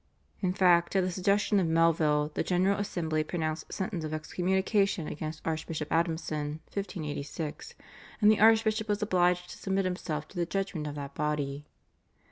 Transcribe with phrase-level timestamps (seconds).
[0.39, 5.43] In fact, at the suggestion of Melville, the General Assembly pronounced sentence of excommunication against
[5.45, 7.75] Archbishop Adamson (1586),
[8.19, 11.67] and the archbishop was obliged to submit himself to the judgment of that body.